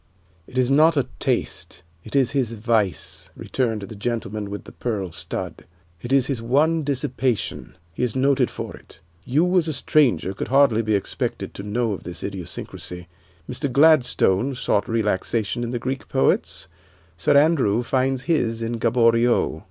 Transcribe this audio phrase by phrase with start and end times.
[0.47, 5.11] "It is not a taste, it is his vice," returned the gentleman with the pearl
[5.11, 5.63] stud.
[6.01, 7.77] "It is his one dissipation.
[7.93, 8.99] He is noted for it.
[9.25, 13.09] You, as a stranger, could hardly be expected to know of this idiosyncrasy.
[13.47, 13.71] Mr.
[13.71, 16.67] Gladstone sought relaxation in the Greek poets,
[17.15, 19.59] Sir Andrew finds his in Gaboriau.